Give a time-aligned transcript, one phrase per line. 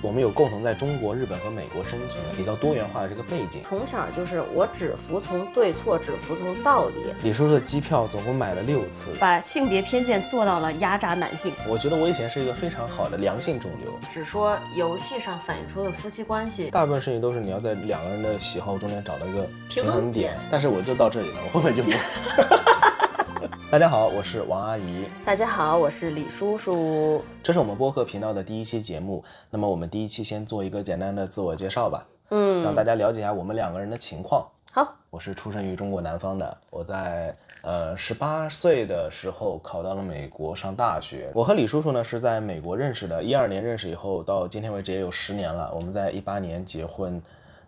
[0.00, 3.62] 我们有共同在中国、日本和美国生存的比较多元化的这个背景。
[3.68, 7.12] 从小就是我只服从对错，只服从道理。
[7.22, 11.52] 李叔叔的机票总共买了六次，把性别偏见做到了压榨男性。
[11.66, 13.92] 我觉得我以前是一个非常好的良性肿瘤。
[14.08, 20.38] 只说游戏上反映出的夫妻关系，大部分事情都是你要在两个人的喜好中间找到一个平衡点。
[20.48, 21.90] 但是我就到这里了，我后面就不。
[23.70, 25.04] 大家好，我是王阿姨。
[25.26, 27.22] 大家好，我是李叔叔。
[27.42, 29.22] 这是我们播客频道的第一期节目。
[29.50, 34.48] 那么我们第一期先做一个简单的自我介绍吧，嗯，让大家了解一下我们两个人的情况。
[34.72, 41.30] 好，我是出生于中国南方的，我在呃十八岁的时候考到了美国上大学。
[41.34, 45.70] 我和李叔叔呢是在美国认识的，一二年认识以后，到今天为止也有十年了。
[45.74, 47.20] 我们在一八年结婚。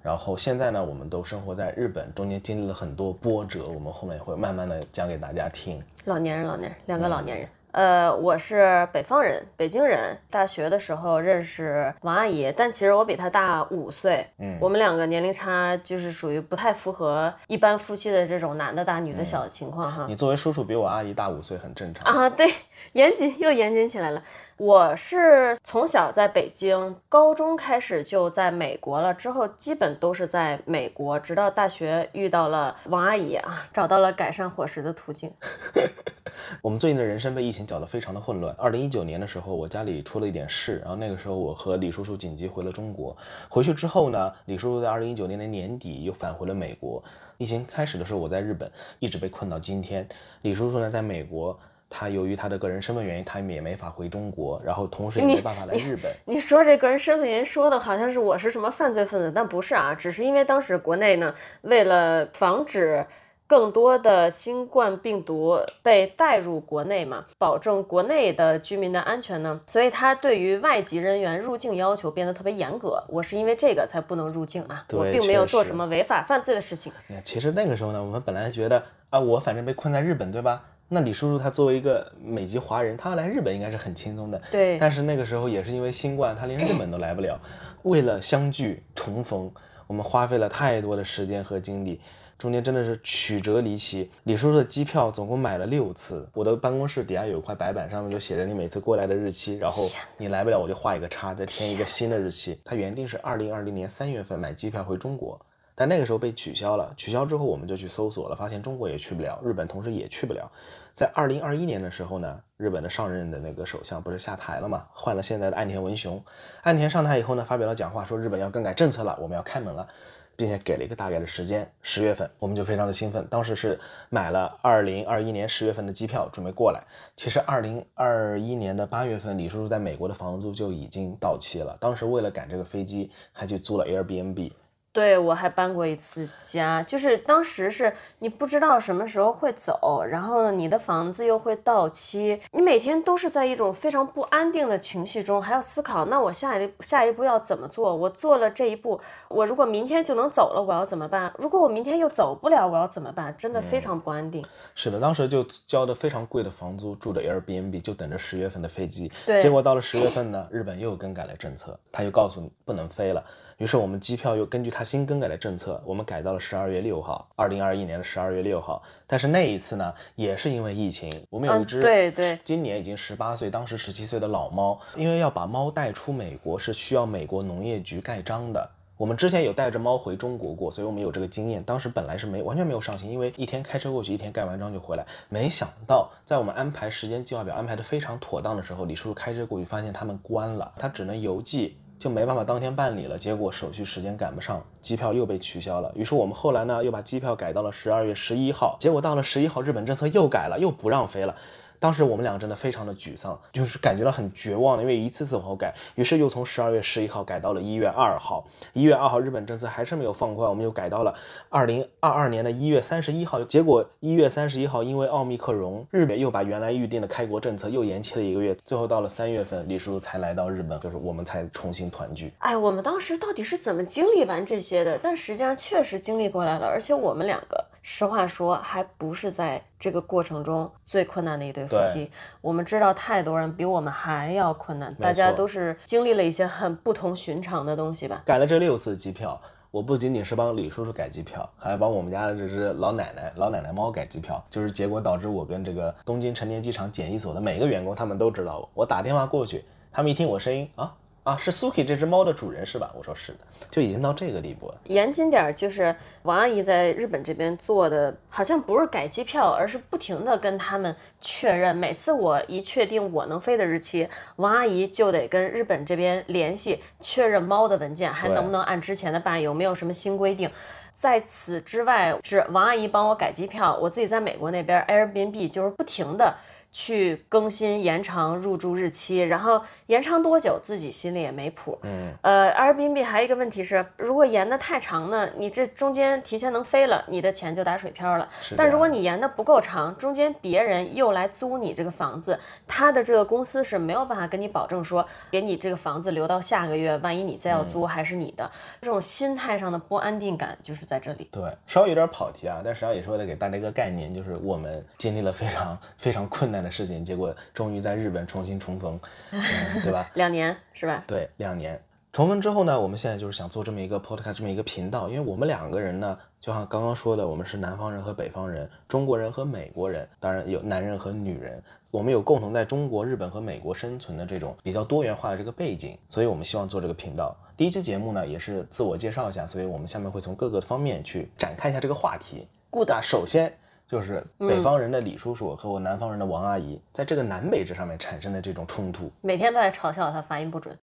[0.02, 5.82] 然后现在呢，我们都生活在日本，中间经历了很多波折，我们后面也会慢慢的讲给大家听。
[6.06, 7.48] 老年人，老年人，两个老年人。
[7.72, 10.16] 呃，我是北方人，北京人。
[10.28, 14.26] 大学的时候认识王阿姨，但其实我比她大五岁。
[14.38, 20.06] 嗯，我们两个年龄差就是属于不太符合一般夫妻的这种男的大女的小的情况哈。
[20.08, 22.28] 你作为叔叔比我阿姨大五岁很正常啊。
[22.30, 22.52] 对，
[22.92, 24.22] 严谨又严谨起来了。
[24.56, 35.32] 我是从小在北京，高中开始就在美国了，之后基本都是在美国，直到大学遇到了王阿姨啊，找到了改善伙食的途径。
[36.62, 38.54] 我们最近的人生被疫情搅得非常的混乱。
[38.58, 43.16] 二零一九年的时候，我家里出了一点事，然后那个时候我和李叔叔紧急回了中国。
[43.48, 47.02] 回去之后呢，李叔叔在二零一九年的年底又返回了美国。
[47.38, 50.06] 疫情开始的时候，我在日本一直被困到今天。
[50.42, 51.58] 李叔叔呢，在美国。
[51.92, 56.14] 他由于他的个人身份原因，他也没法回中国，然后同时也没办法来日本。
[56.24, 63.04] 你说这个人身份原因说的好像是我是什么犯罪分子，但不是啊，只是因为当时国内呢，为了防止
[63.50, 73.02] 更多的新冠病毒被带入国内嘛，保证国内的居民的安全呢，所以他对于外籍人员入境要求变得特别严格。
[73.08, 76.92] 我是因为这个才不能入境啊，我并没有做什么违法犯罪的事情。
[77.24, 80.62] 其实那个时候呢，我们本来觉得啊，我反正被困在日本，对吧？
[80.86, 84.40] 那李叔叔他作为一个美籍华人，他来日本应该是很轻松的。
[84.52, 84.78] 对。
[84.78, 87.36] 但是那个时候也是因为新冠，他连日本都来不了。
[87.82, 89.50] 为了相聚重逢，
[89.90, 92.00] 我们花费了太多的时间和精力，
[92.38, 94.08] 中间真的是曲折离奇。
[94.22, 102.56] 李叔叔的机票总共买了六次，我的办公室底下有一块白板，上面就写着你每次过来的日期，然后你来不了我就画一个叉，再填一个新的日期。
[102.64, 105.36] 他原定是二零二零年三月份买机票回中国。
[105.80, 110.46] 但那个时候被取消了，取消之后我们就去搜索了，发现中国也去不了，日本同时也去不了。
[110.94, 116.22] 在二零二一年的时候呢，日本的上任的那个首相不是下台了嘛，换了现在的岸田文雄。
[116.64, 119.88] 岸田上台以后呢，发表了讲话，说日本要更改政策了，我们要开门了，
[120.36, 123.26] 并且给了一个大概的时间，十月份，我们就非常的兴奋。
[123.30, 123.80] 当时是
[124.10, 126.84] 买了二零二一年十月份的机票，准备过来。
[127.16, 134.52] 其实二零二一年的八月份，李叔叔在美国的房租就已经到期了，当时为了赶这个飞机，还去租了 Airbnb。
[134.92, 147.94] 对，我还搬过一次家，就是当时是你不知道什么时候会走，然后呢，你的房子又会到期，你每天都是在一种非常不安定的情绪中，还要思考，那我下一下一步要怎么做？
[147.94, 151.32] 我做了这一步，我如果明天就能走了，我要怎么办？
[151.38, 153.32] 如果我明天又走不了，我要怎么办？
[153.38, 154.44] 真的非常不安定。
[154.74, 159.12] 是的，当时就交的非常贵的房租，住的 Airbnb，就等着十月份的飞机。
[159.24, 163.24] 对，结果到了十月份呢，日本又更改了政策，他又告诉你不能飞了。
[163.58, 168.82] 于是我们机票又根据他新更改的政策，我们改到了十二月六号，二零二一年的十二月六号。
[169.06, 178.70] 但是那一次呢，也是因为疫情，我们有一只对对，今年已经十八岁，当时十七岁的老猫，因为要把猫带出美国是需要美国农业局盖章的。
[178.96, 181.62] 我们之前有带着猫回中国过，所以我们有这个经验。
[181.62, 185.06] 当时本来是没完全没有上心，因为一天开车过去，一天盖完章就回来。
[185.30, 191.78] 没想到在我们安排时间计划表安排的非常妥当的时候，李叔叔开车过去，发现他们关了，他只能邮寄。
[192.00, 195.92] 就没办法当天办理了，结果手续时间赶不上，机票又被取消了。
[195.94, 201.36] 于是我们后来呢，又把机票改到了十二月十一号，结果到了十一号，日本政策又改了，又不让飞了。
[201.80, 208.46] 当时我们两个真的非常的沮丧，就是感觉到很绝望的因为一次次往后改，于是又从十二月十一号改到了一月二号。
[208.74, 211.14] 一月二号，日本政策还是没有放宽，我们又改到了
[211.48, 213.42] 二零二二年的一月三十一号。
[213.44, 218.54] 结果一月三十一号，因为奥密克戎，日本又把原来预定的开国政策又延期了一个月。
[218.62, 222.30] 最后到了三月份，李叔叔才来到日本，就是我们才重新团聚。
[222.40, 224.98] 哎，我们当时到底是怎么经历完这些的？
[225.02, 227.59] 但实际上确实经历过来了，而且我们两个。
[227.82, 232.10] 实话说，还不是在这个过程中最困难的一对夫妻。
[232.40, 238.22] 我们知道太多人比我们还要困难，大家都是经历了一些很不同寻常的东西吧。
[238.24, 239.40] 改了这六次机票，
[239.70, 244.44] 我不仅仅是帮李叔叔改机票，还帮我们家的这只老奶奶、老奶奶猫改机票。
[244.50, 248.70] 就是结果导致我跟这个东京成田机场检疫所的每个员工，他们都知道我。
[248.74, 250.94] 我打电话过去，他们一听我声音啊。
[251.22, 252.90] 啊，是 Suki 这只猫的主人是吧？
[252.96, 253.38] 我说是的，
[253.70, 254.74] 就已经到这个地步了。
[254.84, 261.76] 严谨点儿，就是王阿姨在日本这边做的，好像不是改机票，而是不停的跟他们确认。
[261.76, 270.50] 每次我一确定我能飞的日期，王阿姨就得跟日本这边联系确认猫的文件还能不能按之前的办，有没有什么新规定。
[270.92, 276.34] 在此之外，是王阿姨帮我改机票，我自己在美国那边 Airbnb 就是不停的
[276.72, 281.78] 去更新延长入住日期，然后延长多久自己心里也没谱。
[281.82, 288.28] 嗯，呃，Airbnb 还有一个问题是，如果延的太长呢，你这中间提前能飞了，你的钱就打水漂了。
[288.40, 292.38] 是但如果你延的不够长，中间别人又来租你这个房子，
[292.68, 298.50] 他的这个公司是没有办法跟你保证说，给你这个房子留到下个月，万一你再要租还是你的，
[298.80, 301.28] 这种心态上的不安定感就是在这里。
[301.32, 308.98] 对，稍微有点跑题啊，但实际上也是为了给大家一个概念，就是我们经历了非常非常困难的事情，结果终于在日本重新重逢，
[309.30, 309.42] 嗯，
[309.82, 310.10] 对吧？
[310.14, 311.02] 两年是吧？
[311.06, 311.80] 对，两年
[312.12, 321.62] 重逢之后呢，我们现在就是想做这么一个 podcast 这么一个频道，因为我们两个人呢，就像刚刚说的，我们是南方人和北方人，中国人和美国人，当然有男人和女人，
[321.92, 327.36] 我们有共同在中国、日本和美国生存的这种比较多元化的这个背景，所以我们希望做这个频道。
[327.56, 332.48] 第一期节目呢，也是自我介绍一下，所以我们下面会从各个方面去展开一下这个话题。
[332.70, 333.56] Good 首先
[333.90, 339.10] 就是北方人的李叔叔和我南方人的王阿姨，在这个南北这上面产生的这种冲突。
[339.20, 340.78] 每天都在嘲笑他发音不准。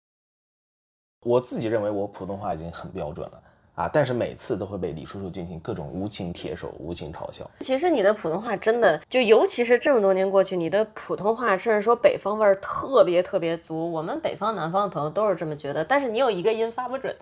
[1.21, 3.43] 我自己认为我普通话已经很标准了
[3.75, 7.47] 啊，但是每次都会被李叔叔进行各种无情铁手、无情嘲笑。
[7.59, 13.91] 其实你的普通话真的，就尤其是这么多年过去，你的普通话甚至说北方味儿特别特别足。
[13.91, 17.15] 我们北方、南方的朋友都是这么觉得，但是你有一个音发不准，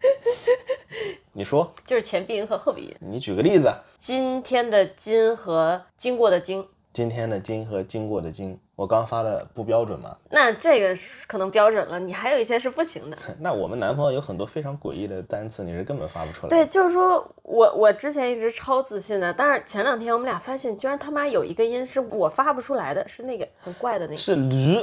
[1.32, 2.96] 你说，就是前鼻音和后鼻音。
[3.00, 10.16] 你举个例子，今天的今和经过的经，今天的经和经过的经，我刚发的不标准吗？
[10.30, 10.96] 那这个
[11.26, 13.18] 可能标准了，你还有一些是不行的。
[13.40, 16.48] 那我们南方有很多非常诡异的单词，你是根本发不出来。
[16.48, 24.78] 对，就是说我我之前一直超自信的，但是前两天我们俩发现，居然他妈有一个音是我发不出来的，是那个很怪的那个是驴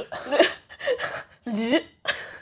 [1.44, 1.82] 驴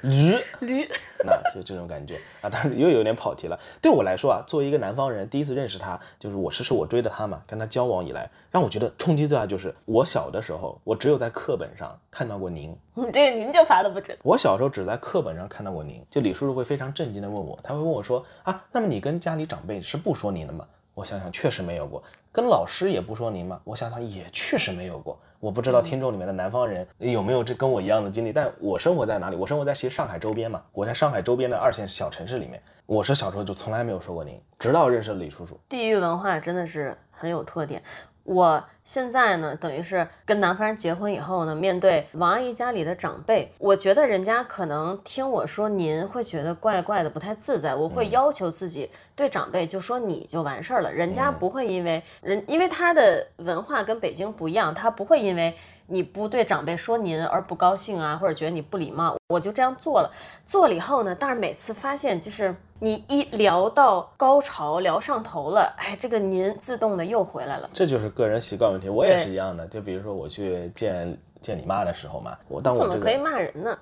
[0.03, 0.89] 驴，驴。
[1.25, 3.59] 那就这种感觉啊，当然又有点跑题了。
[3.81, 12.77] 对我来说啊，作为一个南方人，第一次认识他，就是我是是我追的他嘛，跟他交往以来，让我觉得冲击最大就是我小的时候，我只有在课本上看到过您。
[12.95, 14.17] 你这个您就发的不准。
[14.23, 20.67] 我小时候只在课本上看到过您，就李叔叔会非常震惊的问我，他会问我说啊，那么你跟家里长辈是不说您的吗？
[20.95, 22.03] 我想想，确实没有过。
[22.31, 23.61] 跟老师也不说您吗？
[23.65, 25.19] 我想想，也确实没有过。
[25.43, 29.35] 我不知道听众里面的南方人有没有这跟我一样的经历，但我生活在哪里？
[29.35, 32.63] 我生活在其实上海周边嘛，我在上海周边的二线小城市里面。
[32.87, 35.59] 我是小时候就从来没有说过您，直到认识了李叔叔。
[35.69, 37.83] 地域文化真的是很有特点。
[38.25, 47.75] 我现在呢，等于是跟南方人结婚以后呢，面对王阿姨家里的长辈，我觉得人家可能听我说您会觉得怪怪的，不太自在。
[47.75, 55.55] 我会要求自己对长辈就说你就完事儿了，人家不会因为人，因为他的文化跟北京不一样，他不会因为
[55.87, 59.17] 你不对长辈说您而不高兴啊，或者觉得你不礼貌。
[59.29, 60.11] 我就这样做了，
[60.45, 67.69] 做了以后呢，但是每次发现就是你一聊到高潮，聊上头了，哎，这个您自动的又回来了。
[67.73, 69.67] 这就是个人习惯问题，我也是一样的。
[69.67, 73.79] 就比如说我去见见你妈的时候嘛，我当我这个怎么可以骂人呢？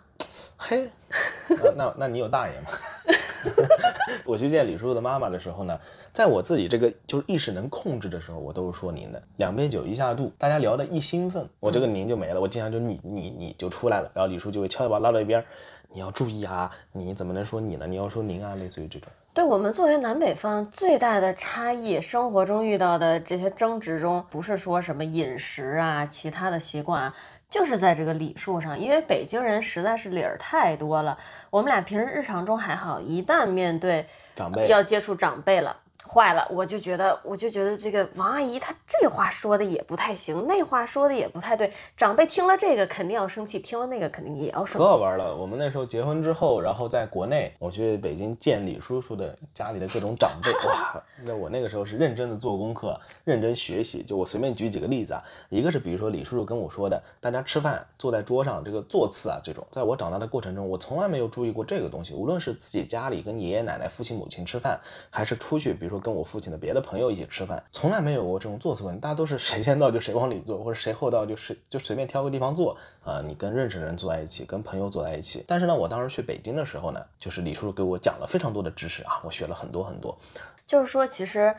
[0.57, 0.89] 嘿，
[1.49, 2.71] 那那那你有大爷吗？
[4.31, 5.79] 我去见李叔叔的妈妈的时候呢，
[6.13, 9.21] 在我自己这个就是意识能控制的时候，我都是说您的。
[9.39, 15.45] 两杯酒一下肚，大家聊得一兴奋，我这个您就没了，我经常就你你你就出来了，然后李叔就会悄悄把我拉到一边儿，
[15.93, 17.87] 你要注意啊，你怎么能说你呢？
[17.89, 19.09] 你要说您啊，类似于这种。
[19.33, 27.15] 对我们作为南北方最大的差异，生活中遇到的这些争执中，不是说什么饮食啊、其他的习惯啊，
[27.51, 28.79] 就是在这个礼数上。
[28.79, 31.19] 因为北京人实在是理儿太多了，
[31.51, 35.77] 我们俩平时日常中还好，一旦面对长辈要接触长辈了。
[36.13, 41.73] 坏了，我就觉得，我就觉得这个王阿姨她这话说的也不太行，那话说的也不太对。
[41.97, 44.79] 长辈听了这个肯定要生气，听了那个肯定也要生气。
[44.79, 45.37] 可好玩了！
[45.37, 54.03] 我们那时候结婚之后，然后在国内，我去北京见李叔叔的家里的各种长辈，哇， 那我那个时候是认真的做功课，认真学习。
[54.03, 62.15] 就我随便举几个例子啊，一个是比如说李叔叔跟我说的，大家吃饭坐在桌上这个座次啊，这种，在我长大的过程中，我从来没有注意过这个东西。
[62.15, 75.45] 无论是自己家里跟爷爷奶奶、父亲母亲吃饭，还是出去，比如说跟我父亲的别的朋友一起吃饭，从来没有过这种座次问题，大家都是谁先到就谁往里坐，或者谁后到就谁就随便挑个地方坐啊、你跟认识的人坐在一起，跟朋友坐在一起。
[75.47, 80.17] 但是呢，我当时去北京的时候呢，就是李叔叔给我讲了非常多的知识啊，我学了很多很多。
[80.67, 81.55] 就是说，其实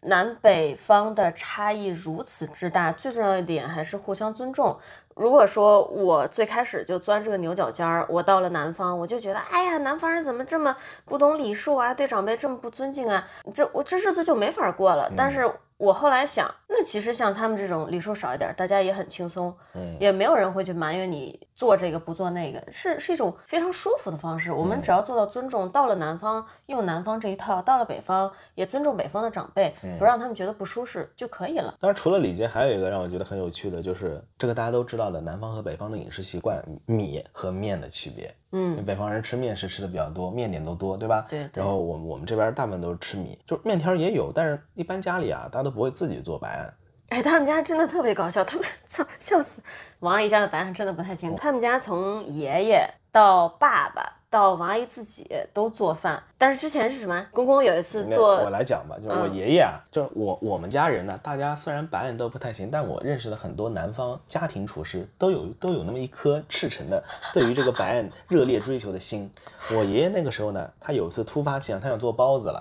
[0.00, 4.78] 南北方的差异如此之大，最重要一点还是互相尊重。
[5.14, 15.10] 如果说我最开始就钻这个牛角尖儿，我到了南方，我就觉得，哎呀，南方人怎么这么不懂礼数啊，对长辈这么不尊敬啊，这我这日子就没法过了。
[15.16, 15.48] 但是
[15.84, 24.50] 我后来想，那其实像他们这种礼数少一点，大家也很轻松，嗯也没有人会去埋怨你做这个不做那个，是是一种非常舒服的方式。
[24.50, 31.74] 我们只要做到尊重，到了南方用南方这一套，到了北方也尊重北方的长辈，不让他们觉得不舒适就可以了。
[31.78, 38.34] 当然，除了礼节，还有一个让我觉得很有趣的，就是这个大家都知道的，南方和北方的饮食习惯，米和面的区别。
[38.56, 41.26] 嗯，北方人吃面食吃的比较多，面点都多，对吧？
[41.28, 46.72] 对对然后我们我们这边大部分都是吃米，就面条也有，但是一般家里啊，大家都不会自己做白案。
[47.08, 49.60] 哎，他们家真的特别搞笑，他们操笑死！
[49.98, 57.24] 王阿姨家的白案真的不太行，他们家从爷爷到爸爸到王阿姨自己都做饭，但是之前是什么？
[57.30, 67.00] 公公有一次做我来讲吧，就是我嗯爷爷啊，就是我我们家人呢，大家虽然白案都不太行，但我认识了很多南方家庭厨师，都有都有那么一颗赤诚的
[67.32, 69.30] 对于这个白案热烈追求的心。
[69.70, 72.60] 我爷爷那个时候呢，他有一次突发奇想，他想做包子了，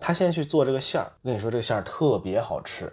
[0.00, 2.90] 他先去做这个馅儿，跟你说这个馅儿特别好吃。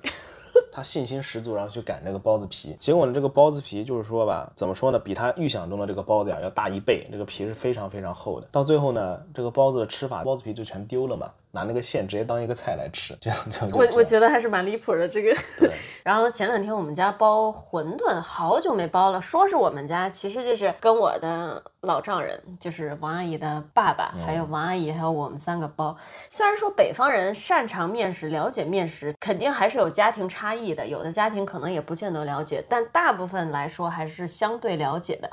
[0.72, 2.76] 他信心十足，然后去擀这个包子皮。
[2.80, 7.08] 结果呢，这个包子皮就是说吧，怎么说呢，比他预想中的这个包子呀要大一倍。
[7.12, 8.48] 这个皮是非常非常厚的。
[8.52, 13.16] 到最后呢，这个包子的吃法，包子皮就全丢了嘛，拿那个线直接当一个菜来吃。
[13.22, 15.36] 就就就我我觉得还是蛮离谱的这个。
[15.58, 15.72] 对
[16.04, 19.22] 然后前两天我们家包馄饨，好久没包了。
[19.22, 25.96] 说是我们家，其实就是跟我的老丈人，就是王阿姨的爸爸，还有王阿姨，还有我们三个包。
[26.30, 35.30] 虽然说北方人擅长面食，了解面食，肯定还是有家庭差异的，有的家庭可能也不见得了解，但大部分来说还是相对了解的。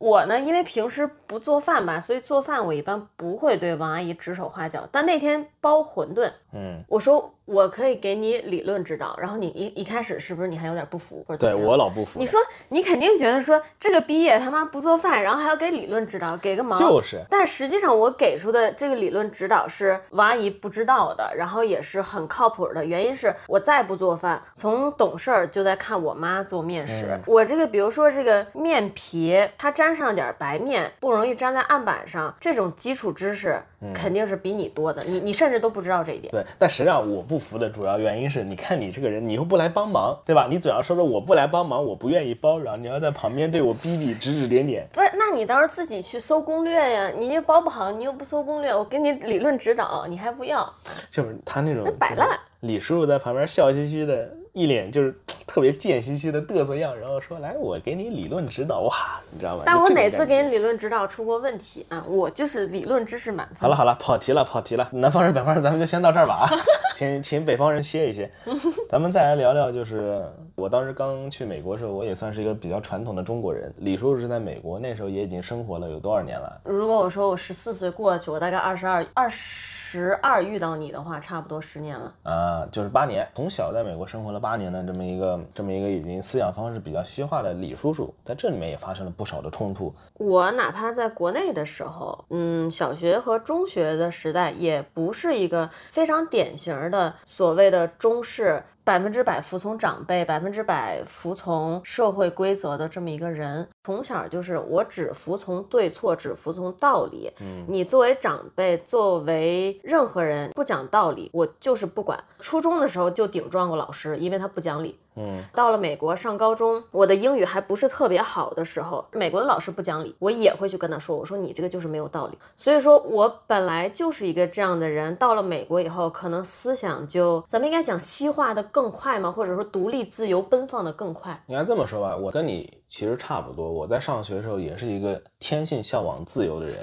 [0.00, 4.88] 我呢，因为平时不做饭吧，所以做饭我一般不会对王阿姨指手画脚。
[4.90, 12.18] 但那天包馄饨，嗯，我说我可以给你理论指导，然后你一一开始是不是你还有点不服或者对我老不服。
[12.18, 16.76] 你说你肯定觉得说这个逼也他妈不做饭，然后还要给理论指导，给个毛？
[16.76, 22.84] 就是但实际上我给出的这个理论指导是王阿姨不知道的，然后也是很靠谱的。
[22.84, 27.06] 原因是我再不做饭，从懂事儿就在看我妈做面食。
[27.10, 33.60] 嗯我这个比如说这个面皮，它沾上点白面不容易粘在案板上，这种基础知识
[33.94, 36.30] 肯定是比你多的，你你甚至都不知道这一点。
[36.30, 40.46] 对，但实际上我不服的主要原因是，你看你这个人，你又不来帮忙，对吧？
[40.50, 47.10] 你嘴上说着我不来帮忙，我不愿意包，然后你要在旁边对我逼逼指指点点，不是，那你倒是自己去搜攻略呀！
[47.16, 50.72] 你又包不好，你又不搜攻略，我给你理论指导，你还不要？
[51.10, 52.28] 就是他那种摆烂。
[52.60, 55.14] 李叔叔在旁边笑嘻嘻的，一脸就是
[55.50, 59.64] 特别贱兮兮的嘚瑟样，然后说：“来，我给你理论指导。”哇，你知道吗？
[59.66, 62.04] 但我哪次给你理论指导出过问题啊？
[62.08, 63.56] 我就是理论知识满分。
[63.58, 66.50] 好了好了，跑题了跑题了，南方人北方人咱们就先到这儿吧啊，
[66.94, 68.30] 请请北方人歇一歇，
[68.88, 73.74] 咱们再来聊聊，就是我当时刚去美国的时候，我也算是一个比较传统的中国人。
[73.78, 76.60] 李叔叔是在美国，那时候也已经生活了有多少年了？
[76.64, 79.79] 如果我说我十四岁过去，我大概二十二、二十
[80.22, 82.12] 二遇到你的话，差不多十年了。
[82.22, 89.94] 啊，就是八年，从小在美国生活了八年的这么一个这么一个已经思想方式比较西化的李叔叔，在这里面也发生了不少的冲突。
[90.14, 98.62] 我哪怕在国内的时候，嗯，小学和中学的时代，也不是一个非常典型的所谓的中式。
[98.82, 107.30] 百分之百服从长辈，百分之百服从社会规则的这么一个人，从小就是我只服从对错，只服从道理。
[107.40, 112.22] 嗯，你作为长辈，作为任何人不讲道理，我就是不管。
[112.40, 114.98] 初中的时候就顶撞过老师，因为他不讲理。
[115.16, 122.38] 嗯，到了美国上高中，我的英语还不是特别好的时候，美国的老师不讲理，我也会去跟他说，我说你这个就是没有道理。
[122.56, 129.30] 所以说我本来就是一个这样的人，到了美国以后，可能思想就咱们应该讲西化的更快吗？
[129.30, 131.42] 或者说独立自由奔放的更快？
[131.48, 133.70] 应该这么说吧，我跟你其实差不多。
[133.70, 136.76] 我在上学的时候也是一个天性向往自由的人。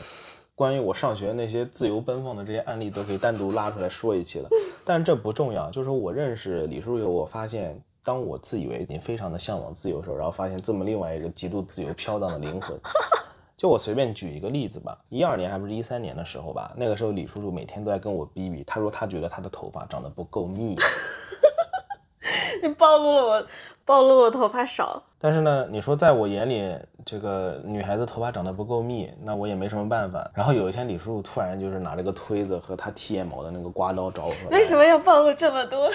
[0.54, 4.50] 关于我上学那些自由奔放的这些案例，都可以单独拉出来说一期了。
[4.84, 12.80] 但这不重要，就是说我认识李叔叔以后，我发现，当我自以为已经非常的向往自由的时候，然后发现这么另外一个极度自由飘荡的灵魂。
[13.58, 20.78] 就我随便举一个例子吧，一二年还不是一三年的时候吧，那个时候李叔叔每天都在跟我逼逼，他说他觉得他的头发长得不够密。
[22.64, 23.48] 你暴露了我，
[23.84, 25.04] 暴露了我头发少。
[25.20, 26.74] 但是呢，你说在我眼里，
[27.06, 30.32] 这个女孩子头发长得不够密，那我也没什么办法。
[30.34, 35.92] 然后有一天，李叔叔突然就是拿了个推子和他剃腋毛的那个刮刀找我说，为什么要暴露这么多？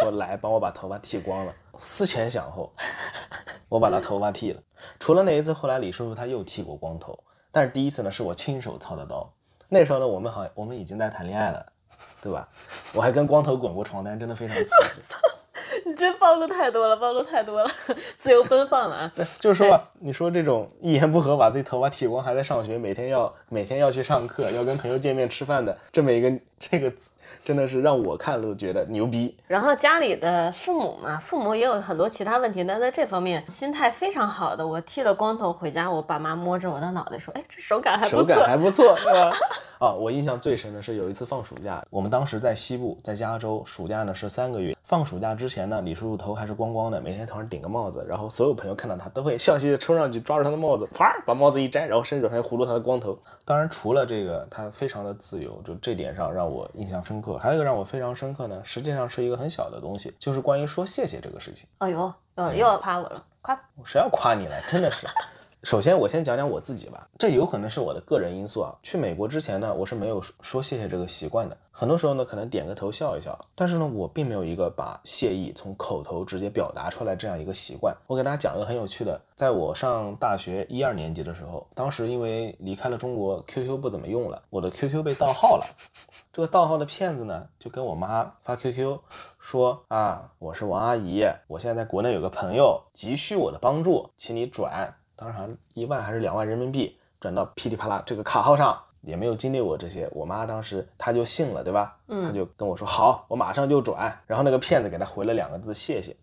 [0.00, 1.54] 说来帮我把头发剃光了。
[1.78, 2.72] 思前想后，
[3.68, 4.62] 我把他头发剃了。
[4.98, 7.18] 除了那一次，后来李叔叔他又剃过光头，
[7.52, 9.30] 但是第一次呢，是我亲手操的刀。
[9.68, 11.66] 那时候呢，我们好我们已经在谈恋爱了，
[12.22, 12.48] 对吧？
[12.94, 15.14] 我还跟光头滚过床单，真的非常刺激。
[15.86, 17.70] 你真暴露太多了，暴露太多了，
[18.18, 19.12] 自由奔放了啊！
[19.14, 26.92] 对，就是说吧，你说这种一言不合把自己头发剃光，还在上学，每天要每天要去上课，要跟朋友见面吃饭的这么一个这个。
[27.44, 29.36] 真的是让我看了都觉得牛逼。
[29.46, 34.66] 然后家里的父母嘛，父母也有很多其他问题，但在这方面心态非常好的。
[34.66, 39.36] 我剃了光头回家，我爸妈摸着我的脑袋说：“哎，这手感还不错。”手感还不错， 对吧？
[39.78, 44.76] 啊，我印象最深的是有一次放暑假，我们当时在西部，在加州，暑假呢是三个月。
[44.84, 53.18] 放暑假之前呢，李叔叔头还是光光的，每天头上顶个帽子，然后所有朋友看到他都会笑嘻嘻的冲上去抓住他的帽子，啪把帽子一摘，然后伸手还糊住他的光头。
[53.44, 57.38] 当然，除了这个，他非常的自由，就这点上让我印象深刻。
[57.38, 61.68] 还有一个让我非常深刻呢，实际上是一个很小的东西，就是关于说谢谢这个事情。
[61.78, 64.60] 哎呦，呃，又要夸我了，夸谁要夸你了？
[64.68, 65.06] 真的是。
[65.66, 67.08] 首先，我先讲讲我自己吧。
[67.18, 68.72] 这有可能是我的个人因素啊。
[68.84, 71.58] 去美国之前呢，我是没有说谢谢这个习惯的。
[71.72, 77.92] 很多时候呢，可能点个头笑一笑，但是呢，我并没有一个把谢意从口头直接表达出来这样一个习惯。
[78.06, 85.66] 我给大家讲一个很有趣的，在我上大学一二年级的时候，当时因为离开了中国，QQ 不怎么用了，我的 QQ 被盗号了。
[86.32, 89.00] 这个盗号的骗子呢，就跟我妈发 QQ
[89.40, 94.94] 说啊，我是王阿姨，我现在在国内有个朋友急需我的帮助，请你转。
[95.16, 100.06] 当然，一万还是两万人民币转到噼里啪啦这个卡号上，也没有经历过这些。
[100.12, 101.96] 我妈当时她就信了，对吧？
[102.08, 104.14] 嗯，她就跟我说好，我马上就转。
[104.26, 106.14] 然后那个骗子给她回了两个字谢谢。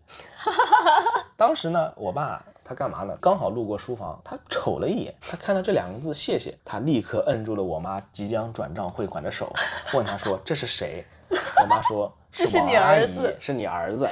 [1.36, 3.18] 当时呢，我爸他干嘛呢？
[3.20, 9.52] 刚好路过书房，他瞅了一眼，他看到这两个字谢谢，他立刻摁住了我妈即将转账汇款的手，
[9.92, 11.04] 问她说这是谁？
[11.28, 14.08] 我妈说 这是你儿子，是你儿子。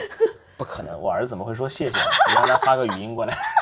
[0.58, 1.96] 不可能，我儿子怎么会说谢谢？
[1.96, 3.34] 你让他发个语音过来。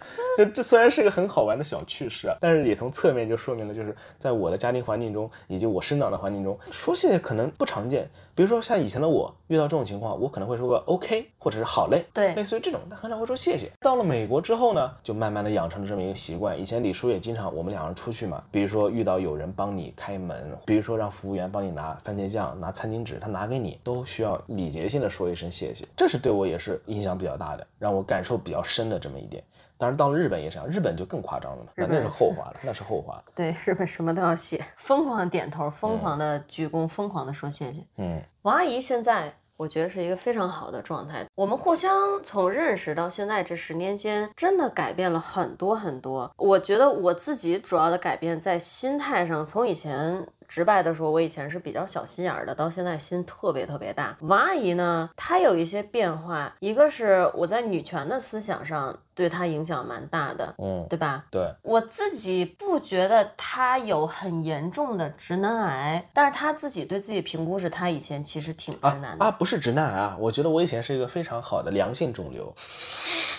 [0.37, 8.09] 就这虽然是个很好玩的小趣事啊，但是也从侧面就说明了，就是在我的家庭环境中，以及我生长的环境中，说谢谢可能不常见。
[8.33, 13.69] 比如说像以前的我遇到这种情况，我可能会说个 OK，或者是好嘞，对，类似于这种，但很少会说谢谢。
[13.81, 16.59] 到了美国之后呢，就慢慢的养成了这么一个习惯。
[16.59, 29.43] 以前李叔也经常我们两个人出去嘛，比如说遇到有人帮你开门，比如说让服务员帮你拿番茄酱、拿餐巾纸，他拿给你都需要礼节性的说一声谢谢，这是对我也是影响比较大的，让我感受比较深的这么一点。
[29.81, 33.19] 当然到了日本也是，日本就更夸张了嘛，那那是后话了，那是后话。
[33.33, 37.83] 对，日本什么都要写，疯狂点头，疯狂的鞠躬，疯狂的说谢谢。
[37.97, 41.25] 嗯，王阿姨现在我觉得是一个非常好的状态。
[41.33, 41.91] 我们互相
[42.23, 46.31] 从认识到现在这十年间，真的改变了很多很多。
[46.37, 50.27] 我觉得我自己主要的改变在心态上，从以前。
[50.51, 54.17] 直白的说，我以前是比较小心眼儿的，到现在心特别特别大。
[54.19, 61.23] 王阿姨呢，她有一些变化，一个是我在女权的思想上对他影响蛮大的，嗯，对吧？
[61.31, 72.53] 对，我自己不觉得他有很严重的直男癌，但是他自己对自己评估是，他以前其实挺直男的啊，不是直男癌啊，我觉得我以前是一个非常好的良性肿瘤，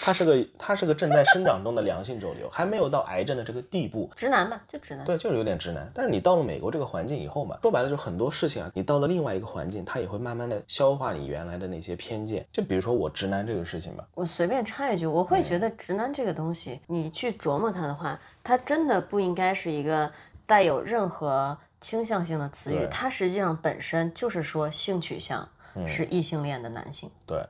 [0.00, 5.90] 他是个他是个正在生长中的良性肿瘤，还没有到癌症的这个地步，直男嘛，就直男，对，就是有点直男。
[5.92, 7.02] 但是你到了美国这个环。
[7.02, 12.46] 境以后嘛，说白了就很多事情啊，你到了另外一个环境，他也会慢慢的消化你原来的那些偏见。
[12.52, 20.10] 就比如说我直男这个事情吧，我随便插一句，我会觉得直男这个东西，你去琢磨它的话，它真的不应该是一个
[20.46, 25.48] 带有任何倾向性的词语，它实际上本身就是说性取向
[25.88, 27.10] 是异性恋的男性。
[27.26, 27.44] 对，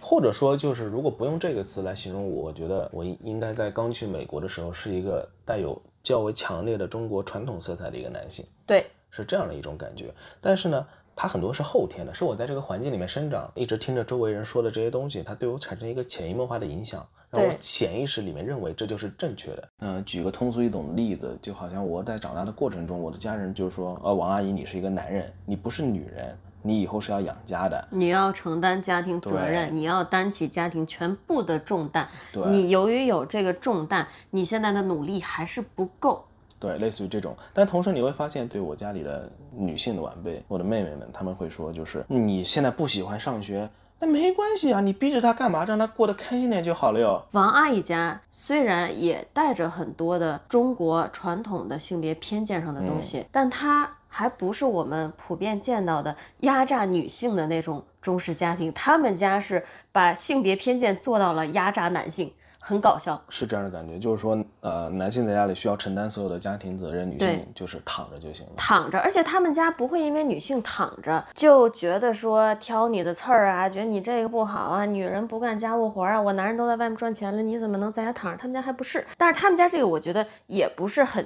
[0.00, 5.80] 或者说就是如果不用这个词来形容我，我觉得我应该在刚去美国的时候是一个带有。
[6.00, 10.14] 较为强烈的中国传统色彩的一个男性，对，是这样的一种感觉。
[10.40, 10.86] 但是呢，
[11.20, 19.68] 他很多是后天的，是我在这个环境里面生长，一直听着周围人说的这些东西，它对我产生一个潜移默化的影响，让我潜意识里面认为这就是正确的。
[19.80, 32.06] 嗯，举个通俗易懂的例子，就好像我在长大的过程中，我的家人就说：“呃，王阿姨，你是一个男人，你不是女人。”你以后是要养家的，你要承担家庭责任，你要担起家庭全部的重担。
[32.32, 36.24] 对，你由于有这个重担，你现在的努力还是不够。
[36.58, 37.36] 对，类似于这种。
[37.52, 43.68] 但同时你会发现，对我家里的女性的晚辈，我的妹妹们，他们会说，就是你现在不喜欢上学，
[44.00, 45.64] 那没关系啊，你逼着她干嘛？
[45.64, 47.24] 让她过得开心点就好了哟。
[47.32, 53.90] 王阿姨家虽然也带着很多的中国传统的性别偏见上的东西，但她。
[54.10, 62.32] 还不是我们普遍见到的压榨女性的那种中式家庭，他们家是把性别偏见做到了压榨男性，
[62.68, 63.18] 很搞笑。
[63.30, 68.52] 是这样的感觉，就是说，呃，男性在家里需要承担所有的家庭责任，女性就是躺着就行了。
[68.58, 78.36] 躺着，而且他们家不会因为女性躺着就觉得说挑你的刺儿啊，觉得你这个不好啊，女人不干家务活啊，我男人都在外面赚钱了，你怎么能在家躺着？
[78.36, 81.24] 他们家还不是，但是他们家这个我觉得也不是很。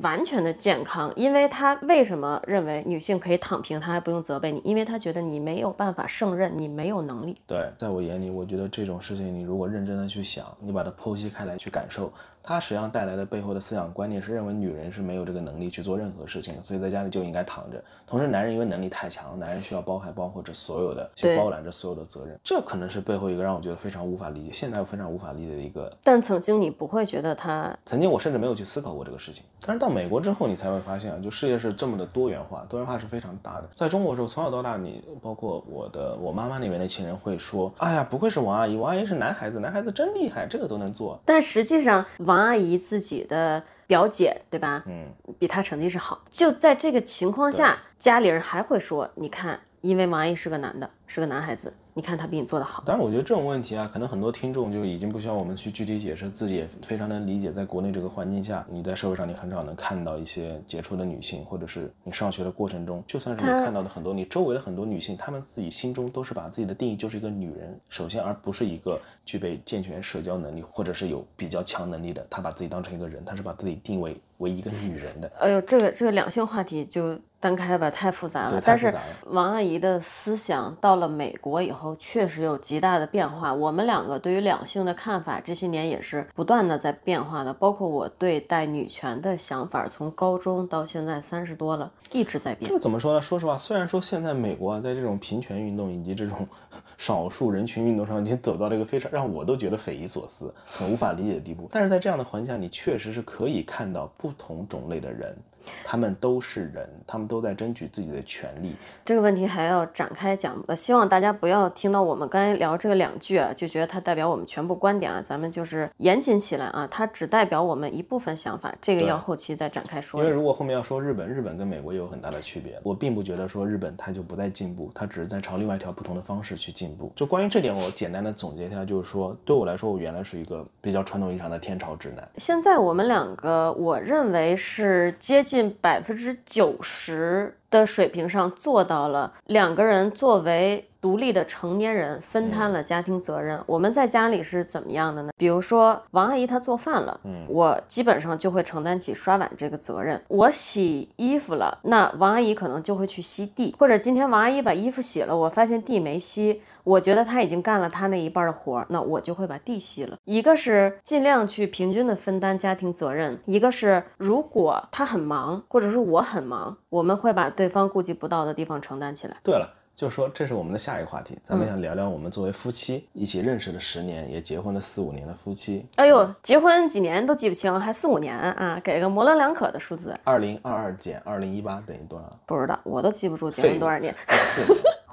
[0.00, 4.60] 完全的健康，因为他为什么认为女性可以躺平，他还不用责备你？
[4.64, 7.36] 因为他觉得你没有办法胜任，你没有能力。
[7.46, 12.12] 对，在我眼里，我觉得这种事情，你如果认真的去想，你把它剖析开来去感受。
[12.42, 17.82] 它实际上带来的背后的思想观念是认为女人是没有这个能力去做任何事情的，所以在家里就应该躺着。
[18.06, 22.38] 同时，男人因为能力太强，男人需要包含包括这所有的，去包揽着所有的责任。
[22.44, 25.90] 这可能是背后一个让我觉得非常无法理解，现在我非常无法理解的一个。
[26.02, 29.44] 但曾经你不会觉得他，曾经我甚至没有去思考过这个事情。
[29.64, 33.68] 但是到美国之后，你才会发现啊，就世界是这么的多元化，多元化是非常大的。
[33.74, 41.18] 在中国的时候，从小到大，你包括我的我妈妈那边的亲人会说，哎呀，不愧是王阿姨，王阿姨是男孩子，男孩子真厉害，这个都能做。
[41.24, 43.24] 但实际上，王阿姨自己。
[43.24, 44.82] 的表姐对吧？
[44.86, 45.06] 嗯，
[45.38, 46.24] 比她成绩是好。
[46.30, 57.52] 就在这个情况下，家里人还会说：“你看，因为王阿姨是个男的，是个男孩子。”你看他比你做的好，但是我觉得这种问题啊，可能很多听众就已经不需要我们去具体解释，自己也非常能理解。
[57.52, 75.30] 在国内这个环境下，你在社会上你很少能看到一些杰出的女性，或者是你上学的过程中，就算是你看到的很多你周围的很多女性，她们自己心中都是把自己的定义就是一个女人，首先而不是一个具备健全社交能力或者是有比较强能力的，她把自己当成一个人，她是把自己定位为一个女人的。
[75.38, 78.62] 哎呦，这个这个两性话题就单开吧，太复杂了。
[78.64, 78.90] 但是
[79.26, 81.82] 王阿姨的思想到了美国以后。
[81.82, 83.52] 后确实有极大的变化。
[83.52, 87.52] 我们两个对于两性的看法，这些年也是不断的在变化的。
[87.52, 92.68] 包括我对待女权的想法，从高中到现在三十多了，一直在变。
[92.68, 93.20] 这个怎么说呢？
[93.20, 96.46] 说实话，虽然说现在美国啊，在这种平权运动以及这种
[96.96, 101.68] 少数人群运动上，已经走到了一个非常让我都觉得匪夷所思、很无法理解的地步。
[101.72, 105.36] 但是在这样的环境下，你确实是可以看到不同种类的人。
[105.84, 108.74] 他们都是人，他们都在争取自己的权利。
[109.04, 115.22] 这个问题还要展开讲，呃希望大家不要听到我们刚才聊这个两句啊，就觉得它代表我们全部观点啊。
[115.22, 120.20] 咱们就是严谨起来啊，它只代表我们一部分想法，这个要后期再展开说。
[120.20, 122.78] 因为如果后面要说日本，日本跟美国也有很大的区别。
[122.82, 127.12] 我并不觉得说日本它就不再进步，它只是在朝另外一条不同的方式去进步。
[127.14, 132.28] 就关于这点，我简单的总结一下，就是说，对我来说，我原来是一个比较传统意义上的天朝直男。
[132.38, 143.58] 现在我们两个，我认为是接近百分之九十的水平上做到了，两个人作为独立的成年人分摊了家庭责任。
[143.66, 145.32] 我们在家里是怎么样的呢？
[145.36, 150.22] 比如说王阿姨她做饭了，嗯，我基本上就会承担起刷碗这个责任。
[150.28, 156.60] 我洗衣服了，那王阿姨可能就会去吸地，或者今天王阿姨把衣服洗了，我发现地没吸。
[156.84, 160.18] 我觉得她已经干了她那一半的活儿，那我就会把地吸了。
[160.24, 169.36] 一个是尽量去平均的分担家庭责任，一个是如果她很忙，或者是我很忙，我们会把对方顾及不到的地方承担起来。
[169.42, 169.68] 对了。
[169.94, 175.84] 就是说，这是我们的下一个话题，咱们想聊聊我们作为夫妻一起认识了十年，也结婚了四五年的夫妻。
[175.96, 178.80] 哎呦，结婚几年都记不清，还四五年啊？
[178.82, 180.18] 给个模棱两可的数字。
[180.24, 182.38] 二零二二减二零一八等于多少？
[182.46, 184.14] 不知道，我都记不住结婚多少年。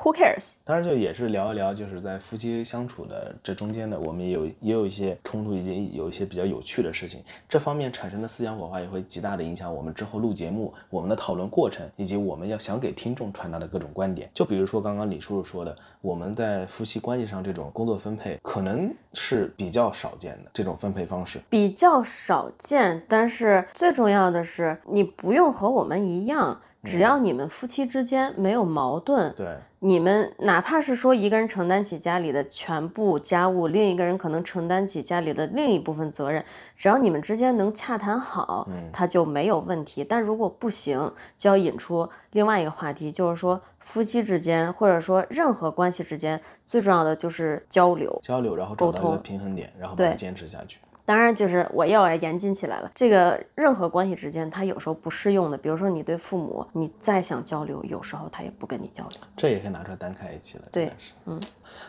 [0.01, 0.51] Who cares？
[0.63, 7.21] 当然，就也是聊一聊，就是在夫妻相处的这中间的，我们也有也有一些冲突，以及有一些比较有趣的事情。
[7.49, 14.29] 这方面产生的思想火花也会极大的影响我们之后录节目、我们的讨论过程，以及我们要想给听众传达的各种观点。
[14.33, 23.03] 就比如说刚刚李叔叔说的，我们在夫妻关系上这种工作分配可能是比较少见的这种分配方式，比较少见。
[23.09, 26.61] 但是最重要的是，你不用和我们一样。
[26.83, 36.43] 只要你们夫妻之间没有矛盾，对，你们哪怕是说一个人承担起家里的全部家务，另一个人可能承担起家里的另一部分责任，
[36.77, 40.03] 只要你们之间能洽谈好，他就没有问题。
[40.03, 50.79] 但如果不行，就要引出另外一个话题，就是说夫妻之间或者说任何关系之间，最重要的就是交流，交流，然后找到一个平衡点，然后把它坚持下去。
[51.09, 52.91] 当然，就是我要来严谨起来了。
[52.93, 55.57] 这个任何关系之间，它有时候不适用的。
[55.57, 59.19] 比如说，你对父母，你再想交流，有时候他也不跟你交流。
[59.35, 60.65] 这也可以拿出来单开一期了。
[60.71, 60.93] 对，
[61.25, 61.41] 嗯。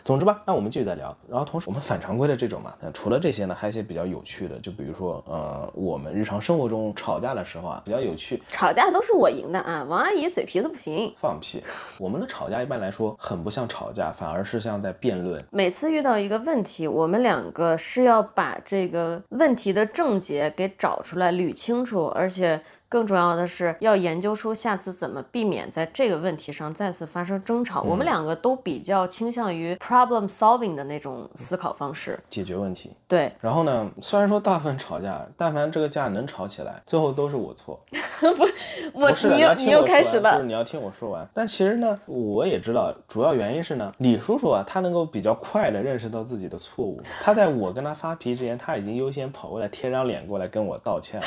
[0.03, 1.15] 总之吧，那我们继续再聊。
[1.29, 4.57] 然后同时，我们反常规的这种嘛，除了这些呢，还有一些比较有趣的。
[4.57, 8.41] 就比如说，呃，我们日常生活中吵架的时候啊，比较有趣。
[8.47, 11.13] 吵架都是我赢的啊，王阿姨嘴皮子不行。
[11.15, 11.63] 放屁！
[11.99, 15.45] 我们的吵架一般来说很不像吵架，反而是像在辩论。
[15.51, 19.10] 每次遇到一个问题，我们两个是要把这个。
[19.29, 22.61] 问题的症结给找出来捋清楚，而且。
[22.91, 27.81] 更重要的是要研究出下次怎么避免在这个问题上再次发生争吵。
[27.83, 32.91] 我们两个都比较倾向于 problem solving 的那种思考方式，解决问题。
[33.07, 33.31] 对。
[33.39, 37.79] 然后呢，虽然说大部分吵架，但凡这个架能吵起来，最后都是我错。
[38.19, 38.45] 不，
[38.91, 41.25] 我你又你又开始了，就是你要听我说完。
[41.33, 47.01] 但其实呢，我也知道主要原因是呢，李叔叔啊，他能够比较快的认识到自己的错误。
[47.21, 51.25] 他在我跟他发脾气之前，他已经优先跑过来贴张脸过来跟我道歉了。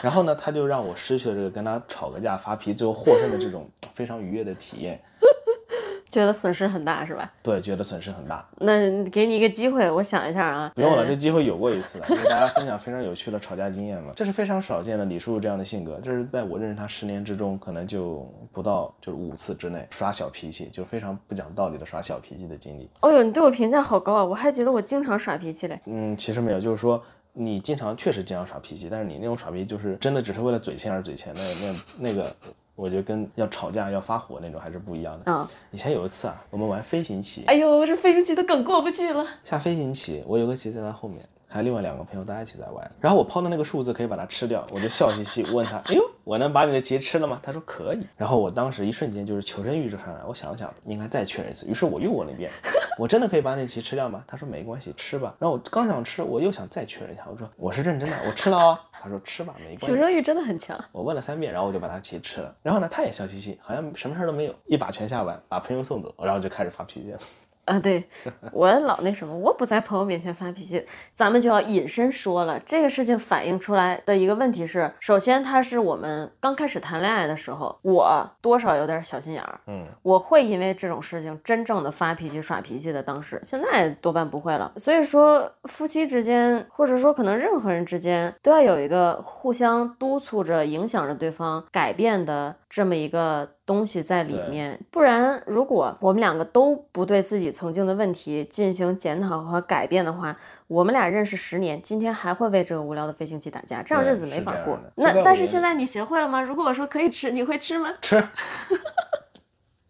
[0.00, 0.93] 然后呢，他就让我。
[0.94, 5.00] 我失去了这个跟他吵个架、发脾气最后获胜的这种 非常愉悦的体验。
[6.08, 7.28] 觉得损失很大是吧？
[7.42, 8.46] 对，觉得损失很大。
[8.58, 10.70] 那给你一个机会，我想一下啊。
[10.72, 14.12] 不用了，这机会有过一次了，给大家分享非常有趣的吵架经验嘛。
[14.14, 22.88] 这是非常少见的李叔叔这样的性格，这是在我认识他十年之中，可能就不到就是五次之内耍小脾气，就非常不讲道理的耍小脾气的经历。
[23.00, 24.24] 哦呦，你对我评价好高啊！
[24.24, 25.80] 我还觉得我经常耍脾气嘞。
[25.86, 27.02] 嗯，其实没有，就是说
[27.34, 32.34] 你经常确实经常耍脾气，但是你那种耍脾气就是真的只是为了嘴欠而嘴欠，那那那个。
[32.76, 35.22] 我觉得跟要吵架要发火那种还是不一样的。
[35.26, 39.24] 嗯，以前有一次啊，我们玩飞行棋，哎呦，这飞行棋的梗过不去了。
[39.44, 42.90] 下飞行棋，我有个棋在他后面，还有另外两个朋友，大家一起在玩。
[42.98, 47.38] 然后我抛的那个数字可以把它吃掉，我就笑嘻嘻问他，哎呦，我能把你的棋吃了吗？
[47.40, 48.04] 他说可以。
[48.16, 51.68] 然后我当时一瞬间就是求生欲就上来，我想了想，应该再确认一次。
[51.68, 52.50] 于是我又问了一遍，
[52.96, 54.22] 我真的可以把你棋吃掉吗？
[54.26, 55.34] 他说没关系，吃吧。
[55.38, 58.78] 然后我刚想吃，我又想再确认一下，我说我是认真的，我吃了哦。
[58.92, 59.86] 他说吃吧，没关系。
[59.86, 60.82] 求生欲真的很强。
[60.92, 62.54] 我问了三遍，然后我就把他棋吃了。
[62.62, 67.18] 然后呢，他也笑嘻嘻，好像什么事儿都没有，一把全下完，把朋友送走，然后就开始发脾气了。
[67.64, 68.04] 啊，对
[68.52, 72.60] 我老那什么，我不在朋友面前发脾气，咱们就要隐身说了。
[72.60, 83.02] 这个事情反映出来的一个问题是，首先他是我们刚开始谈恋爱的时候，我多少有点小心眼儿，嗯，我会因为这种事情真正的发脾气耍脾气的。
[83.02, 84.72] 当时现在多半不会了。
[84.76, 93.48] 所以说，夫妻之间，或者说可能任何人之间，都要有一个互相督促着、影响着对方改变的这么一个。
[93.66, 104.78] 东西在里面，不然如果我们两个都不对自己曾经的问题进行检讨和改变的话，我们俩认识十年，今天还会为这个无聊的飞行器打架，这样日子没法过。
[104.96, 106.42] 那但是现在你学会了吗？
[106.42, 107.88] 如果我说可以吃，你会吃吗？
[108.02, 108.22] 吃。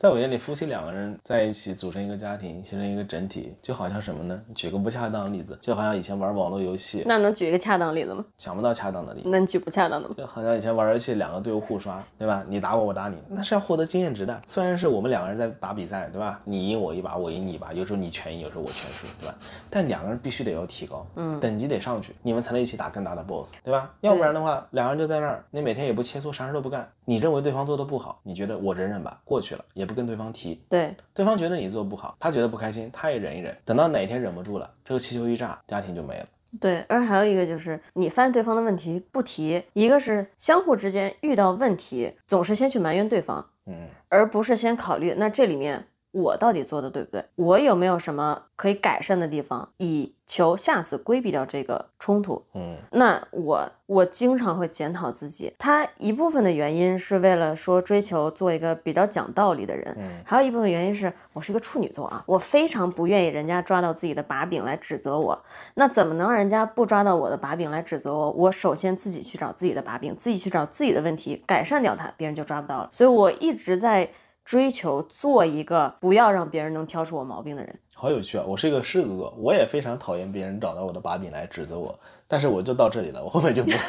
[0.05, 4.39] 在我眼里，夫妻两个人在一起组成一个家庭，形成一个整体，就好像什么呢？
[4.55, 7.03] 举个不恰当的例子，就好像以前玩网络游戏。
[7.07, 8.23] 那能举一个恰当例子吗？
[8.37, 9.31] 想不到恰当的例子。
[9.31, 10.15] 那你举不恰当的吗？
[10.15, 12.45] 就好像以前玩游戏，两个队伍互刷，对吧？
[12.47, 14.43] 你打我，我打你，那是要获得经验值的。
[14.45, 16.39] 虽然是我们两个人在打比赛，对吧？
[16.45, 19.35] 你赢我一把，我赢你一把，有时候你全赢，有时候我全输，对吧？
[19.71, 23.91] 但两个人必须得要提高，嗯，等级得上去，你们才能一起打更大的 BOSS，对吧？
[24.03, 26.87] 要不然的话，两个人就在那儿，你每天也不切磋，啥事都不干。
[27.07, 30.61] 你认为对方做的不好，你觉得我忍忍吧，过去了，也不跟对方提。
[30.69, 33.57] 对，对方觉得你做不好，他觉得不开心，他也忍一忍。
[33.65, 36.27] 等到哪天忍不住了，这个气球一炸，家庭就没了。
[36.61, 45.87] 对，而还有一个就是你发现对方的问题不提，一个是相互之间遇到问题总是先去埋怨对方，嗯，而不是先考虑那这里面。
[46.15, 47.25] 我到底做的对不对？
[47.35, 52.41] 我有没有什么可以改善的地方，以求下次规避掉这个冲突？
[52.55, 65.37] 嗯，那我我经常会检讨自己，他一部分的原因是为了说追求做一个比较讲道理的人，嗯，还有一部分原因是我是一个处女座啊，我非常不愿意人家抓到自己的把柄来指责我。
[65.75, 68.31] 那怎么能让人家不抓到我的把柄来指责我？
[68.31, 72.89] 我首先自己去找自己的把柄，自己去找自己的问题，改善掉它，别人就抓不到了。
[72.93, 74.09] 所以我一直在。
[74.45, 78.45] 追求做一个不要让别人能挑出我毛病的人，好有趣啊！
[78.47, 83.71] 我是一个狮子座，我也非常讨厌别人找到我的把柄来指责我，但是我就到这里了，我后面就不。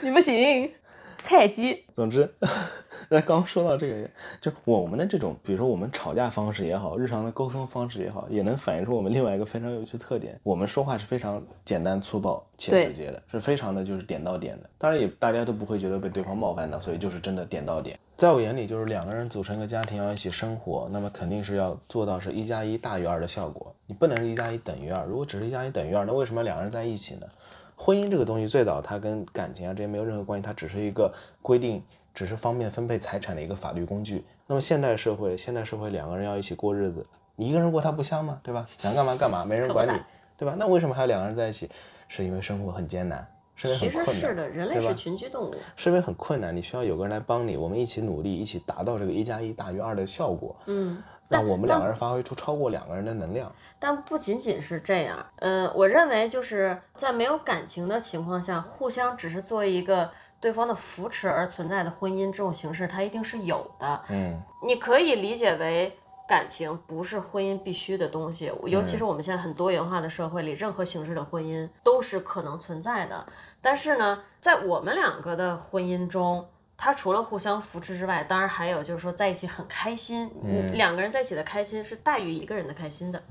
[0.00, 0.72] 你不行，
[1.22, 1.84] 菜鸡。
[1.92, 2.32] 总之。
[3.10, 4.08] 那刚说到这个，
[4.40, 10.38] 就我们的这种，比如说我们吵架方式也好，日常的沟通方式也好，也能反映出我们另外一个非常有趣的特点。
[10.42, 14.70] 我们说话是非常简单粗暴且直接的，是非常的就是点到点的。
[14.78, 17.98] 当然也大家都不会觉得被对方冒犯到，所以就是真的点到点。
[18.16, 23.74] 在我眼里，就是两个人组成一个家庭要一起生活，那么肯定是要做到是一加一大于二的效果。
[23.86, 27.26] 你不能是一加一等于二，如果只是一加一等于二，那为什么两个人在一起呢？
[27.76, 31.12] 婚姻这个东西最早它跟感情啊这些没有任何关系，它只是一个
[31.42, 31.82] 规定。
[32.14, 34.24] 只是方便分配财产的一个法律工具。
[34.46, 38.38] 那么现代社会，现代社会两个人要一起过日子，你一个人过他不香吗？
[38.42, 38.66] 对吧？
[38.78, 39.92] 想干嘛干嘛，没人管你，
[40.38, 40.54] 对吧？
[40.56, 41.68] 那为什么还要两个人在一起？
[42.06, 50.54] 是因为生活很艰难，是因为很困难，其实是的，人类是群居动物，是因为很困难，你需要有个人来帮你，我们一起努力，一起达到这个一加一大于二的效果。
[50.66, 53.50] 嗯，让我们两个人发挥出超过两个人的能量。
[53.78, 60.10] 但不仅仅是这样，嗯，我认为就是在没有感情的情况下，互相只是作为一个。
[60.44, 64.02] 对方的扶持而存在的婚姻这种形式，它一定是有的。
[64.10, 65.96] 嗯，你可以理解为
[66.28, 73.26] 感情不是婚姻必须的东西，尤其是我们现在很多元化的社会里，任何形式的婚姻都是可能存在的。
[73.62, 80.30] 但是呢，在我们两个的婚姻中，它除了互相扶持之外，当然还有就是说在一起很开心。
[80.42, 83.22] 嗯，两个人在一起的开心是大于一个人的开心的。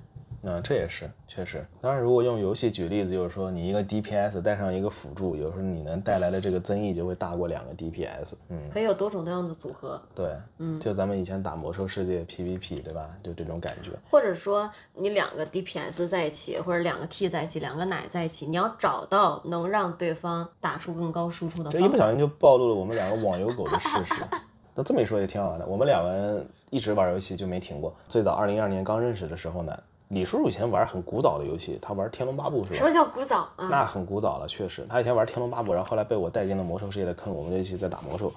[0.44, 1.66] 嗯，这也是确实。
[1.82, 8.34] 当然，如果用游戏举例子，就是说你一个 DPS 带上一个辅助，有时候你能带来的这个增益就会大过两个 DPS。
[8.50, 10.02] 嗯，可以有多种多样的组合。
[10.14, 13.10] 对，嗯，就咱们以前打魔兽世界 PVP，对吧？
[13.24, 13.92] 就这种感觉。
[14.12, 21.72] 或者说你两个 DPS 在一起，或者两个 T 在一起，两个奶在一起，你要找到能让对方打出更高输出的。
[21.72, 24.24] 这一不小心就暴露了我们两个网游狗的事实。
[24.76, 25.66] 那这么一说也挺好玩的。
[25.68, 27.96] 我们两个人一直玩游戏就没停过。
[28.10, 32.76] 最早二零一二年刚认识的时候呢，李叔叔以前玩很古早的游戏，他玩《天龙八部》是吧？
[32.78, 33.40] 什么叫古早？
[33.56, 34.86] 啊、那很古早了，确实。
[34.88, 38.32] 他以前玩《天龙八部》，然后后来被我带进了魔兽世界的坑，我们就一起在打魔兽。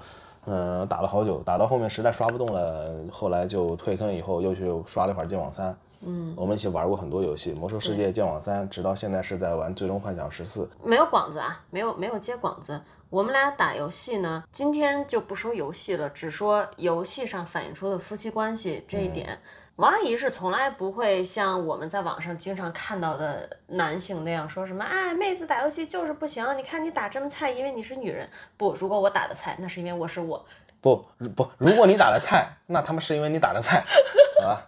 [0.47, 5.77] 嗯，打了好久，打到后面实在刷不动了，后来就退坑，以后又去刷了一会儿剑网三。
[6.01, 10.65] 嗯，我们一起玩过很多游戏，《魔兽世界》、剑网三，直到现在是在玩《最终幻想十四》。
[10.89, 12.81] 没有广子啊，没有没有接广子。
[13.11, 19.39] 我们俩打游戏呢，今天就不说游戏了，只说游戏上反映出的夫妻关系这一点。
[19.77, 28.27] 王阿姨是从来不会像我们在网上经常看到的男性那样说什么，哎，妹子打游戏就是不行，你看你打这么菜，因为你是女人。
[28.57, 30.43] 不，如果我打的菜，那是因为我是我。
[30.81, 33.85] 不不，如果你打的菜，那他妈是因为你打的菜，
[34.43, 34.65] 啊？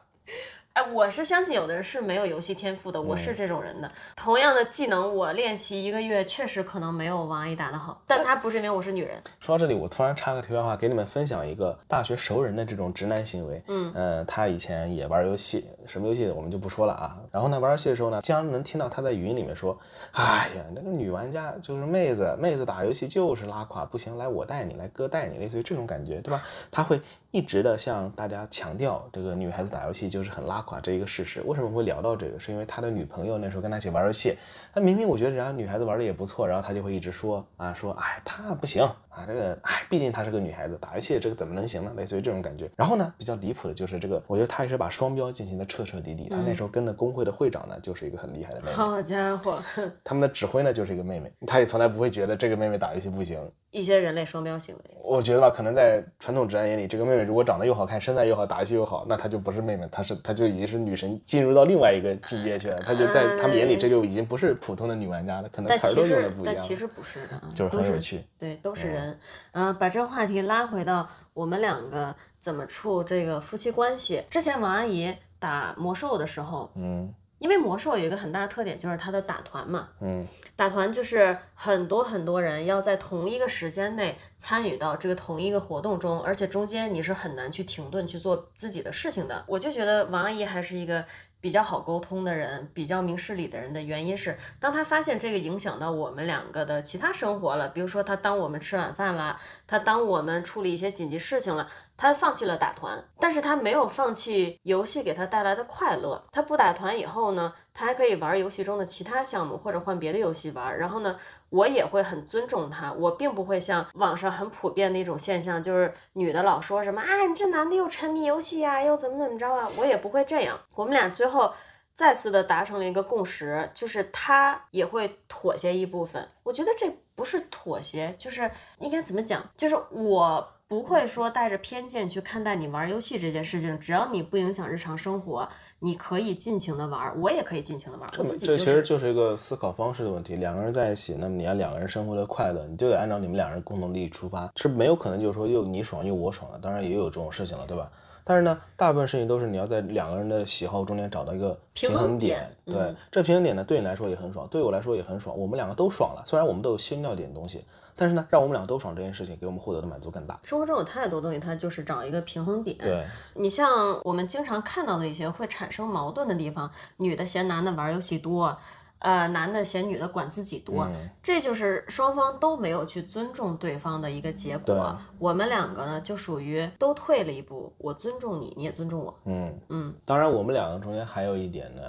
[0.74, 3.90] 哎，我是相信有的人是没有游戏天赋的，我是这种人的。
[4.14, 9.20] 同样的技能，我练习一个月，确实可能没有王阿姨打得好，但他不是因为我是女人。
[9.40, 13.61] 说到这里，我突然插个题外话，给你们分享一个大学熟人的这种直男行为。
[13.66, 17.18] 嗯，呃，他以前也玩游戏，什么游戏我们就不说了啊。
[17.33, 19.76] 然后呢，玩游戏的时候呢，经常能听到他在语音里面说
[20.12, 27.00] ：“哎呀，那个女玩家就是妹子，妹子打游戏就是拉垮，不行，来我带你，来哥带你，类似于这种感觉，对吧？”他会
[27.31, 31.43] 一直的向大家强调，这个女孩子打游戏就是很拉垮这一个事实。
[31.43, 32.38] 为什么会聊到这个？
[32.38, 34.35] 是因为他的女朋友那时候跟他一起玩游戏，
[34.73, 41.93] 他明明我觉得人家女孩子玩的也不错，然后他就会一直说啊，说哎，她不行啊，这个哎，毕竟她是个女孩子，打游戏这个怎么能行呢？
[41.97, 42.71] 类似于这种感觉。
[42.77, 46.29] 然后呢，比较离谱的就是这个，我觉得他也是把双标进行的彻彻底底。
[46.31, 49.62] 他那时候跟的工会的会长呢，就是一个很厉害的妹妹，好家伙，
[50.03, 53.38] 他们的指挥呢就是一个妹妹，他也从来不会觉得这个妹妹打游戏不行。
[53.71, 54.83] 一些人类双标行为。
[55.05, 62.81] 我觉得吧，可能在传统直男眼里，这个妹妹如果长得又好看，身材又好，打游戏又好，那她就不是妹妹，她是她就已经是女神，进入到另外一个境界去了。
[62.83, 66.54] 她就在他们眼里，这就已经不是普通的女玩家了，可能词儿都用的不一样。
[66.54, 68.24] 但其实不是的，就是很有趣。
[68.38, 69.18] 对，都是人。
[69.52, 74.22] 嗯，把这个话题拉回到我们两个怎么处这个夫妻关系。
[74.31, 80.26] 之前王阿姨打魔兽的时候，嗯，因为魔兽有一个很大的特点，就是它的打团嘛，嗯，
[80.59, 89.44] 打团就是很多很多人要在同一个时间内参与到这个同一个活动中，而且中间你是很难去停顿去做自己的事情的。
[89.47, 91.05] 我就觉得王阿姨还是一个
[91.40, 101.71] 比较好沟通的人，比较明事理的人的原因是，当她发现这个影响到我们两个的其他生活了，比如说她当我们吃晚饭啦，她当我们处理一些紧急事情了。
[101.98, 106.24] 他放弃了打团，但是他没有放弃游戏给他带来的快乐。
[106.30, 110.78] 他不打团以后呢，他还可以玩游戏中的其他项目，或者换别的游戏玩。
[110.78, 111.18] 然后呢，
[111.50, 120.56] 我也会很尊重他，我并不会像网上很普遍的一种现象，就是女的老说什么啊，你这男的又沉迷游戏呀，又怎么怎么着啊，我也不会这样。
[120.76, 121.52] 我们俩最后
[121.94, 126.28] 再次的达成了一个共识，就是他也会妥协一部分。
[126.44, 130.52] 我觉得这不是妥协，就是应该怎么讲，就是我。
[130.68, 138.07] 不会说带着偏见去看待你玩游戏这件事情，只要你不影响日常生活，你可以尽情的玩，我也可以尽情的玩。
[138.18, 140.37] 我自己这其实就是一个思考方式的问题。
[140.37, 146.59] 两个人在一起，那么你要两个人生活的快乐，你就得按照你们两人共同利益出发，是没有可能就是说又你爽又我爽的。
[146.59, 147.90] 当然也有这种事情了，对吧？
[148.22, 152.54] 但是呢，大部分事情都是你要在两个人的喜好中间找到一个平衡点。
[152.66, 156.22] 对，这平衡点呢，对你来说也很爽，对我来说也很爽，我们两个都爽了。
[156.26, 157.64] 虽然我们都有牺牲掉点东西。
[158.00, 160.38] 但是呢，让我们俩都爽这件事情，给我们获得的满足更大。
[160.44, 162.78] 生活中有太多东西，它就是找一个平衡点。
[162.78, 168.56] 对，你像我们经常看到的一些会产生矛盾的地方，女的嫌男的玩游戏多，
[169.00, 170.88] 呃，男的嫌女的管自己多，
[171.20, 174.96] 这就是双方都没有去尊重对方的一个结果。
[175.18, 179.12] 我们两个呢，就属于都退了一步，我尊重你，你也尊重我。
[179.24, 179.92] 嗯嗯。
[180.04, 181.82] 当然，我们两个中间还有一点呢，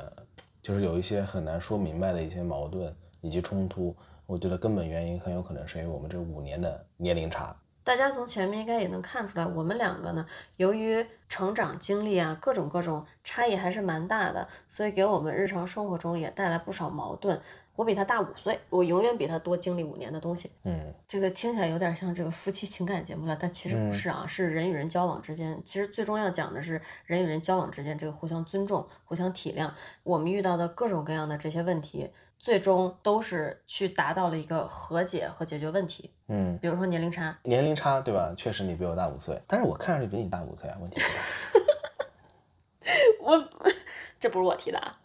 [0.63, 2.91] 就是有一些很难说明白的一些矛盾
[3.21, 3.95] 以及冲突。
[4.29, 7.55] 我觉得根本原因很有可能是因为我们这五年的年龄差。
[7.83, 10.23] 大家从前面应该也能看出来，我们两个呢，
[10.57, 17.41] 由于成长经历啊，各种各种差异还是蛮大的，所以给我们日常生活中也带来不少矛盾。
[17.75, 20.51] 我比他大五岁，我永远比他多经历五年的东西。
[20.63, 29.71] 嗯，这个听起来有点像这个夫妻情感节目了，但其实不是啊，是人与人交往之间，其实最重要讲的是人与人交往之间这个互相尊重、互相体谅。
[30.03, 32.11] 我们遇到的各种各样的这些问题。
[32.39, 36.09] 最终都是去达到了一个和解和解决问题。
[36.29, 38.33] 嗯，比如说年龄差，年龄差对吧？
[38.35, 40.77] 确实你比我大五岁，但是我看上去比你大五岁啊。
[40.79, 41.09] 问题是，
[43.21, 43.49] 我
[44.19, 44.97] 这不是我提的啊，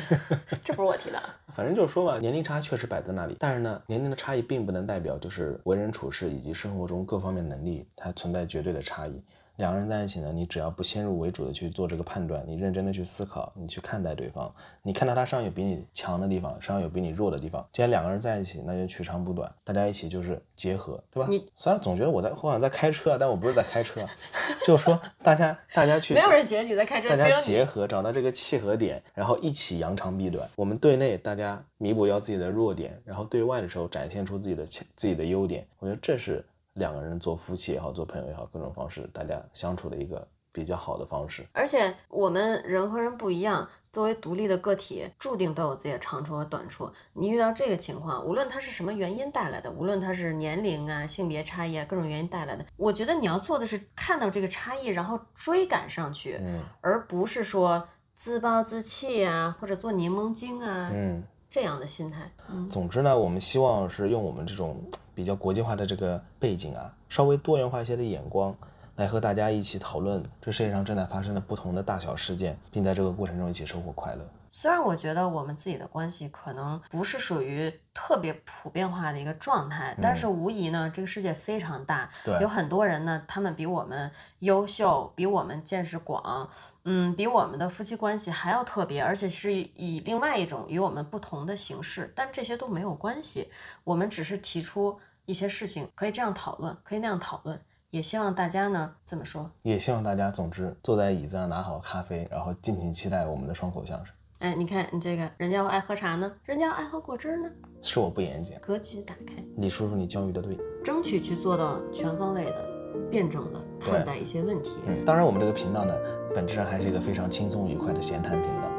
[0.62, 1.20] 这不是我提的。
[1.52, 9.22] 反正就是说吧，年龄差确实摆在那里，但是呢，年龄的差异并不能代表就是为人处事以及生活中各方面能力它存在绝对的差异。
[9.56, 14.52] 两个人在一起呢，你只要不先入为主的去做这个判断，你认真的去思考，你去看待对方，
[14.82, 21.28] 你看到他身上有比你强的地方，身上有比你弱的地方，既然两个人在一起，那就取长补短，大家一起就是结合，对吧？
[21.30, 24.06] 你虽然总觉得我在好像在开车，但我不是在开车，
[24.66, 30.48] 就是说大家大家去没有人觉得你在开车，大家结合找到这个契合点，然后一起扬长避短。
[30.56, 35.66] 我们对内大家弥补掉自己的弱点，然后对外的时候展现出自己的强自己的优点。
[35.78, 36.44] 我觉得这是
[36.76, 41.46] 两个人做夫妻也好，做朋友也好，各种方式大家相处的一个比较好的方式。
[41.52, 46.90] 而且我们人和人不一样，作为独立的个体，注定都有自己的长处和短处。
[47.14, 62.30] 你遇到这个情况，无论它是什么原因带来的，无论它是年龄啊、性别差异啊各种原因带来的，我觉得你要做的是看到这个差异，然后追赶上去，嗯而不是说自暴自弃啊，或者做柠檬精啊、嗯，这样的心态。
[62.48, 64.80] 嗯，总之呢，我们希望是用我们这种
[65.14, 68.54] 比较国际化的这个背景啊，稍微多元化一些的眼光。
[68.96, 74.26] 来和大家一起讨论这世界上正在发生的不同的大小事件，并在这个过程中一起收获快乐。
[74.48, 86.48] 虽然我觉得我们自己的关系可能不是属于特别普遍化的一个状态，但是无疑呢，这个世界非常大，对有很多人呢，他们比我们优秀，比我们见识广，
[86.84, 93.50] 嗯，比我们的夫妻关系还要特别，而且是以另外一种与我们不同的形式，但这些都没有关系，
[93.84, 97.60] 我们只是提出一些事情，可以这样讨论，可以那样讨论，
[97.96, 99.50] 也希望大家呢这么说。
[99.62, 104.14] 也希望大家，总之坐在椅子上拿好咖啡，然后尽情期待我们的双口相声。
[104.40, 107.48] 哎，你看你这个，人家爱喝茶呢，人家爱喝果汁呢，
[107.80, 109.42] 是我不严谨，格局打开。
[109.56, 110.58] 李叔叔你教育的对。
[110.84, 112.70] 争取去做到全方位的、
[113.10, 114.72] 辩证的看待一些问题。
[114.86, 115.94] 嗯，当然我们这个频道呢，
[116.34, 118.70] 本质上还是一个非常轻松愉快的闲谈频道。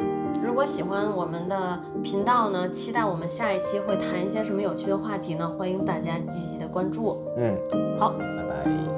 [0.43, 5.47] 如果喜欢我们的频道呢，期待我们下一期会谈一些什么有趣的话题呢？
[5.57, 7.24] 欢迎大家积极的关注。
[7.36, 7.57] 嗯，
[7.99, 8.97] 好，拜拜。